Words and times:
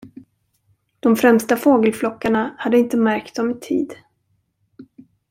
De 0.99 1.15
främsta 1.15 1.57
fågelflockarna 1.57 2.55
hade 2.57 2.77
inte 2.79 2.97
märkt 2.97 3.35
dem 3.35 3.51
i 3.51 3.53
tid. 3.59 3.95